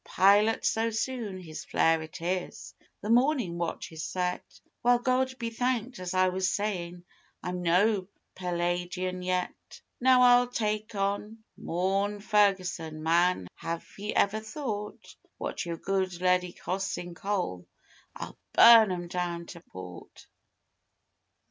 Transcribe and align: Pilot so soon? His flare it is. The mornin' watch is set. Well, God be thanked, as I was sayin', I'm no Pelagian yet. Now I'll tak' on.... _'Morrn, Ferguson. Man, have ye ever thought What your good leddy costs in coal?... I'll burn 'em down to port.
Pilot 0.03 0.65
so 0.65 0.89
soon? 0.89 1.39
His 1.39 1.63
flare 1.63 2.01
it 2.01 2.21
is. 2.23 2.73
The 3.01 3.11
mornin' 3.11 3.59
watch 3.59 3.91
is 3.91 4.03
set. 4.03 4.59
Well, 4.81 4.97
God 4.97 5.37
be 5.37 5.51
thanked, 5.51 5.99
as 5.99 6.15
I 6.15 6.29
was 6.29 6.49
sayin', 6.49 7.05
I'm 7.43 7.61
no 7.61 8.07
Pelagian 8.33 9.21
yet. 9.21 9.79
Now 9.99 10.23
I'll 10.23 10.47
tak' 10.47 10.95
on.... 10.95 11.43
_'Morrn, 11.61 12.19
Ferguson. 12.23 13.03
Man, 13.03 13.47
have 13.57 13.85
ye 13.95 14.11
ever 14.15 14.39
thought 14.39 15.15
What 15.37 15.67
your 15.67 15.77
good 15.77 16.19
leddy 16.19 16.53
costs 16.53 16.97
in 16.97 17.13
coal?... 17.13 17.67
I'll 18.15 18.39
burn 18.53 18.91
'em 18.91 19.07
down 19.07 19.45
to 19.53 19.59
port. 19.61 20.25